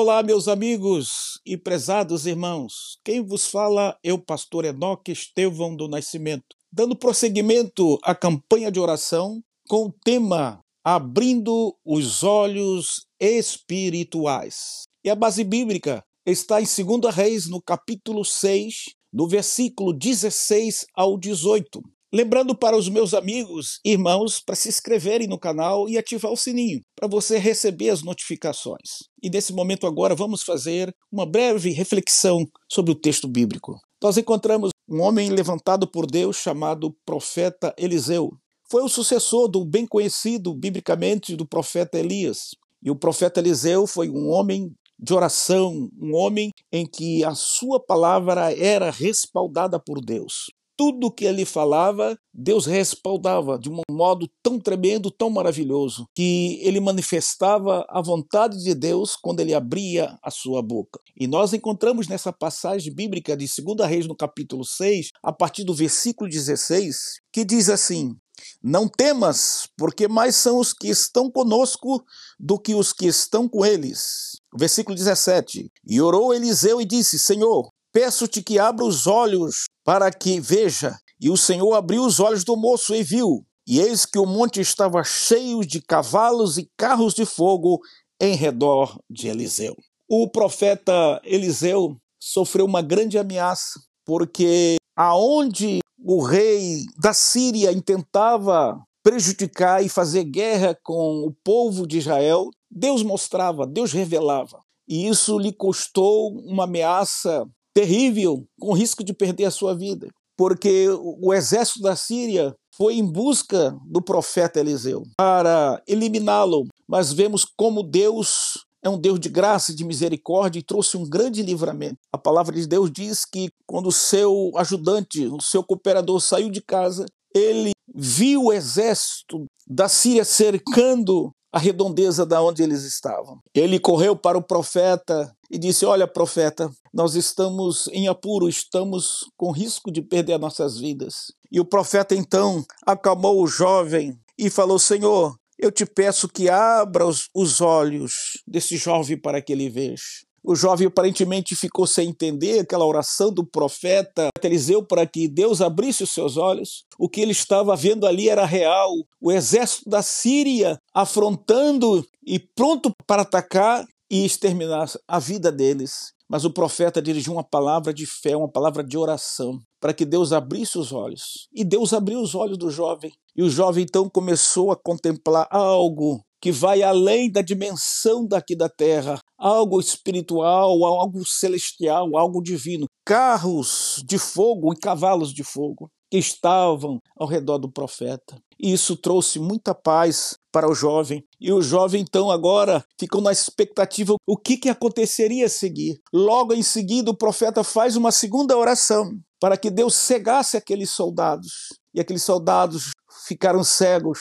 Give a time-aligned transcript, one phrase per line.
[0.00, 3.00] Olá, meus amigos e prezados irmãos.
[3.04, 8.78] Quem vos fala é o pastor Enoque Estevão do Nascimento, dando prosseguimento à campanha de
[8.78, 14.84] oração com o tema Abrindo os Olhos Espirituais.
[15.04, 18.74] E a base bíblica está em 2 Reis, no capítulo 6,
[19.12, 21.82] no versículo 16 ao 18.
[22.10, 26.36] Lembrando para os meus amigos e irmãos para se inscreverem no canal e ativar o
[26.38, 29.04] sininho para você receber as notificações.
[29.22, 33.78] E nesse momento agora vamos fazer uma breve reflexão sobre o texto bíblico.
[34.02, 38.32] Nós encontramos um homem levantado por Deus chamado profeta Eliseu.
[38.70, 42.54] Foi o sucessor do bem conhecido biblicamente do profeta Elias.
[42.82, 47.78] E o profeta Eliseu foi um homem de oração, um homem em que a sua
[47.78, 50.46] palavra era respaldada por Deus
[50.78, 56.78] tudo que ele falava, Deus respaldava de um modo tão tremendo, tão maravilhoso, que ele
[56.78, 61.00] manifestava a vontade de Deus quando ele abria a sua boca.
[61.18, 65.74] E nós encontramos nessa passagem bíblica de 2 Reis, no capítulo 6, a partir do
[65.74, 66.96] versículo 16,
[67.32, 68.14] que diz assim:
[68.62, 72.04] Não temas, porque mais são os que estão conosco
[72.38, 74.36] do que os que estão com eles.
[74.56, 80.40] Versículo 17: E orou Eliseu e disse: Senhor, Peço-te que abra os olhos para que
[80.40, 80.96] veja.
[81.20, 83.44] E o Senhor abriu os olhos do moço e viu.
[83.66, 87.80] E eis que o monte estava cheio de cavalos e carros de fogo
[88.20, 89.76] em redor de Eliseu.
[90.08, 99.84] O profeta Eliseu sofreu uma grande ameaça, porque aonde o rei da Síria intentava prejudicar
[99.84, 104.60] e fazer guerra com o povo de Israel, Deus mostrava, Deus revelava.
[104.88, 107.46] E isso lhe custou uma ameaça
[107.78, 110.88] terrível, com risco de perder a sua vida, porque
[111.20, 116.66] o exército da Síria foi em busca do profeta Eliseu para eliminá-lo.
[116.88, 121.08] Mas vemos como Deus é um Deus de graça e de misericórdia e trouxe um
[121.08, 121.98] grande livramento.
[122.12, 126.60] A palavra de Deus diz que quando o seu ajudante, o seu cooperador saiu de
[126.60, 133.38] casa, ele viu o exército da Síria cercando a redondeza da onde eles estavam.
[133.54, 139.50] Ele correu para o profeta e disse: Olha, profeta, nós estamos em apuro, estamos com
[139.50, 141.32] risco de perder nossas vidas.
[141.50, 147.06] E o profeta então acalmou o jovem e falou: Senhor, eu te peço que abra
[147.06, 150.02] os, os olhos desse jovem para que ele veja.
[150.42, 156.04] O jovem aparentemente ficou sem entender aquela oração do profeta Eliseu para que Deus abrisse
[156.04, 156.84] os seus olhos.
[156.98, 158.90] O que ele estava vendo ali era real.
[159.20, 166.12] O exército da Síria afrontando e pronto para atacar e exterminar a vida deles.
[166.28, 170.30] Mas o profeta dirigiu uma palavra de fé, uma palavra de oração, para que Deus
[170.32, 171.48] abrisse os olhos.
[171.52, 173.10] E Deus abriu os olhos do jovem.
[173.34, 178.68] E o jovem então começou a contemplar algo que vai além da dimensão daqui da
[178.68, 182.86] terra, algo espiritual, algo celestial, algo divino.
[183.04, 188.36] Carros de fogo e cavalos de fogo que estavam ao redor do profeta.
[188.58, 191.24] E isso trouxe muita paz para o jovem.
[191.40, 196.00] E o jovem, então, agora ficou na expectativa o que, que aconteceria a seguir.
[196.12, 199.10] Logo em seguida, o profeta faz uma segunda oração
[199.40, 201.68] para que Deus cegasse aqueles soldados.
[201.94, 202.90] E aqueles soldados
[203.26, 204.18] ficaram cegos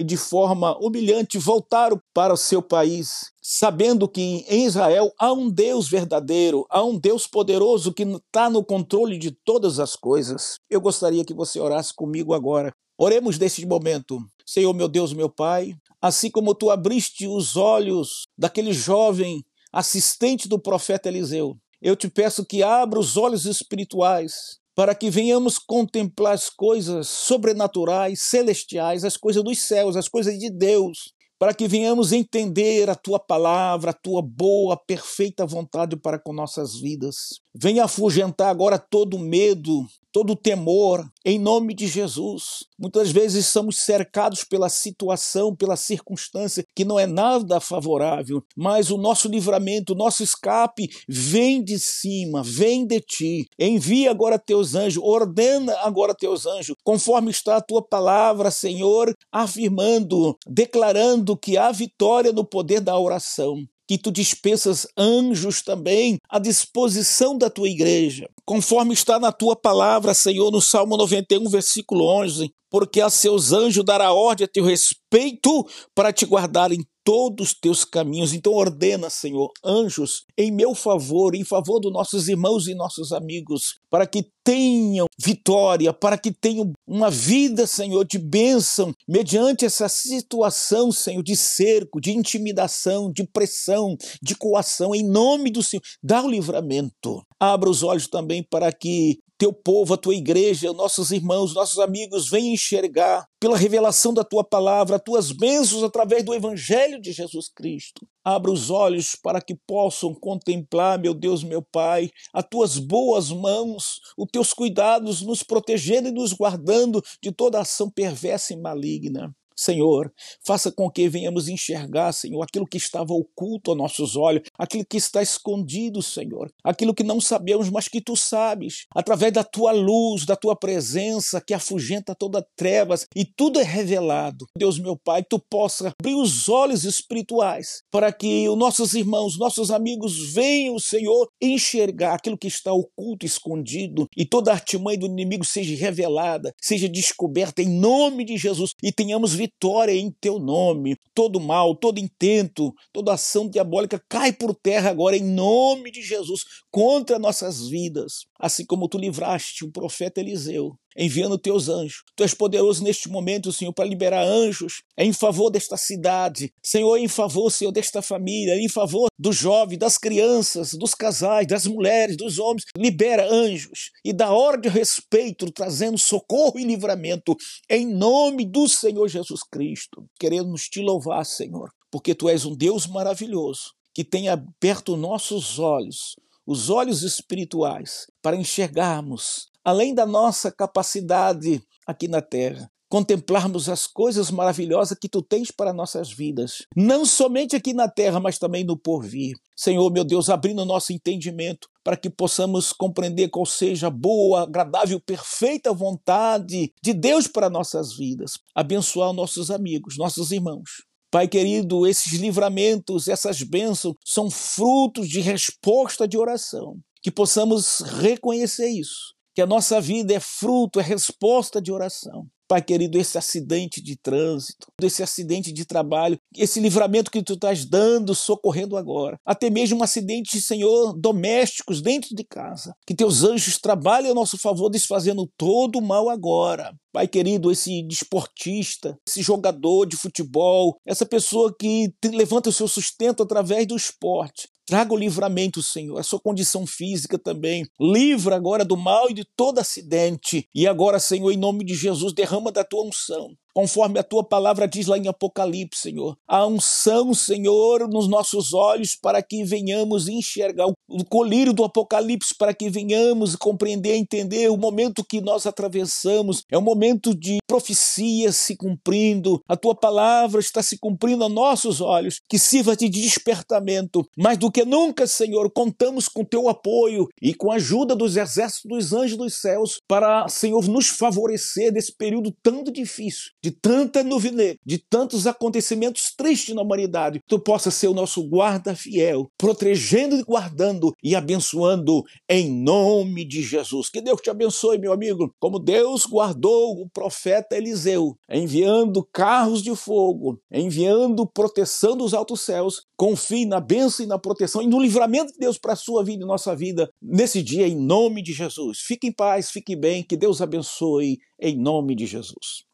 [0.00, 5.50] e de forma humilhante voltaram para o seu país, sabendo que em Israel há um
[5.50, 10.54] Deus verdadeiro, há um Deus poderoso que está no controle de todas as coisas.
[10.70, 12.72] Eu gostaria que você orasse comigo agora.
[13.02, 14.20] Oremos neste momento.
[14.44, 20.58] Senhor, meu Deus, meu Pai, assim como tu abriste os olhos daquele jovem assistente do
[20.58, 26.50] profeta Eliseu, eu te peço que abra os olhos espirituais para que venhamos contemplar as
[26.50, 32.90] coisas sobrenaturais, celestiais, as coisas dos céus, as coisas de Deus, para que venhamos entender
[32.90, 37.40] a tua palavra, a tua boa, perfeita vontade para com nossas vidas.
[37.54, 42.64] Venha afugentar agora todo medo, todo temor, em nome de Jesus.
[42.78, 48.96] Muitas vezes somos cercados pela situação, pela circunstância que não é nada favorável, mas o
[48.96, 53.46] nosso livramento, o nosso escape vem de cima, vem de ti.
[53.58, 60.36] Envia agora teus anjos, ordena agora teus anjos, conforme está a tua palavra, Senhor, afirmando,
[60.46, 67.36] declarando que há vitória no poder da oração que tu dispensas anjos também à disposição
[67.36, 73.00] da tua igreja, conforme está na tua palavra, Senhor, no Salmo 91, versículo 11, porque
[73.00, 77.84] a seus anjos dará ordem a teu respeito para te guardar em todos os teus
[77.84, 78.32] caminhos.
[78.32, 83.80] Então ordena, Senhor, anjos em meu favor, em favor dos nossos irmãos e nossos amigos,
[83.90, 90.90] para que tenham vitória, para que tenham uma vida, Senhor, de bênção, mediante essa situação,
[90.90, 95.82] Senhor, de cerco, de intimidação, de pressão, de coação, em nome do Senhor.
[96.02, 97.22] Dá o livramento.
[97.38, 102.28] Abra os olhos também para que teu povo, a tua igreja, nossos irmãos, nossos amigos
[102.28, 107.48] venham enxergar pela revelação da tua palavra, as tuas bênçãos através do evangelho de Jesus
[107.48, 108.06] Cristo.
[108.24, 114.00] Abra os olhos para que possam contemplar, meu Deus, meu Pai, as tuas boas mãos,
[114.16, 119.34] os teus cuidados nos protegendo e nos guardando de toda ação perversa e maligna.
[119.56, 120.12] Senhor,
[120.44, 124.96] faça com que venhamos enxergar, Senhor, aquilo que estava oculto a nossos olhos, aquilo que
[124.96, 130.24] está escondido, Senhor, aquilo que não sabemos, mas que tu sabes, através da tua luz,
[130.24, 134.46] da tua presença que afugenta toda trevas e tudo é revelado.
[134.56, 139.70] Deus, meu Pai, tu possa abrir os olhos espirituais para que os nossos irmãos, nossos
[139.70, 145.44] amigos venham, Senhor, enxergar aquilo que está oculto, escondido e toda a artimanha do inimigo
[145.44, 150.96] seja revelada, seja descoberta em nome de Jesus e tenhamos vitória em teu nome.
[151.14, 156.42] Todo mal, todo intento, toda ação diabólica cai por terra agora em nome de Jesus
[156.70, 158.26] contra nossas vidas.
[158.38, 162.02] Assim como tu livraste o profeta Eliseu enviando teus anjos.
[162.14, 167.08] Tu és poderoso neste momento, Senhor, para liberar anjos em favor desta cidade, Senhor, em
[167.08, 172.38] favor, Senhor, desta família, em favor dos jovens, das crianças, dos casais, das mulheres, dos
[172.38, 172.64] homens.
[172.76, 177.34] Libera anjos e dá ordem de respeito, trazendo socorro e livramento
[177.68, 180.04] em nome do Senhor Jesus Cristo.
[180.18, 186.14] Queremos te louvar, Senhor, porque tu és um Deus maravilhoso que tem aberto nossos olhos,
[186.46, 194.32] os olhos espirituais, para enxergarmos além da nossa capacidade aqui na terra, contemplarmos as coisas
[194.32, 198.76] maravilhosas que tu tens para nossas vidas, não somente aqui na terra, mas também no
[198.76, 199.36] porvir.
[199.56, 204.98] Senhor, meu Deus, abrindo nosso entendimento para que possamos compreender qual seja a boa, agradável,
[204.98, 208.32] perfeita vontade de Deus para nossas vidas.
[208.54, 210.82] Abençoar nossos amigos, nossos irmãos.
[211.12, 216.76] Pai querido, esses livramentos, essas bênçãos são frutos de resposta de oração.
[217.02, 222.26] Que possamos reconhecer isso que a nossa vida é fruto, é resposta de oração.
[222.46, 227.64] Pai querido, esse acidente de trânsito, esse acidente de trabalho, esse livramento que tu estás
[227.64, 229.16] dando, socorrendo agora.
[229.24, 232.74] Até mesmo um acidente, Senhor, domésticos dentro de casa.
[232.86, 236.74] Que teus anjos trabalhem a nosso favor, desfazendo todo o mal agora.
[236.92, 243.22] Pai querido, esse desportista, esse jogador de futebol, essa pessoa que levanta o seu sustento
[243.22, 244.48] através do esporte.
[244.70, 247.66] Traga o livramento, Senhor, a sua condição física também.
[247.80, 250.48] Livra agora do mal e de todo acidente.
[250.54, 254.68] E agora, Senhor, em nome de Jesus, derrama da tua unção conforme a tua palavra
[254.68, 256.16] diz lá em Apocalipse, Senhor.
[256.26, 262.54] A unção, Senhor, nos nossos olhos para que venhamos enxergar o colírio do Apocalipse, para
[262.54, 266.44] que venhamos compreender, entender o momento que nós atravessamos.
[266.50, 269.40] É um momento de profecia se cumprindo.
[269.48, 274.06] A tua palavra está se cumprindo a nossos olhos, que sirva de despertamento.
[274.16, 278.70] Mais do que nunca, Senhor, contamos com teu apoio e com a ajuda dos exércitos
[278.70, 284.30] dos anjos dos céus para, Senhor, nos favorecer nesse período tão difícil de tanta nuvem
[284.64, 290.22] de tantos acontecimentos tristes na humanidade, tu possa ser o nosso guarda fiel, protegendo e
[290.22, 293.88] guardando e abençoando em nome de Jesus.
[293.88, 299.74] Que Deus te abençoe, meu amigo, como Deus guardou o profeta Eliseu, enviando carros de
[299.74, 302.82] fogo, enviando proteção dos altos céus.
[302.96, 306.22] Confie na bênção e na proteção e no livramento de Deus para a sua vida
[306.22, 308.80] e nossa vida nesse dia, em nome de Jesus.
[308.80, 312.69] Fique em paz, fique bem, que Deus abençoe em nome de Jesus.